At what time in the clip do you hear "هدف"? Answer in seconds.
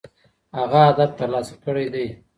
0.89-1.09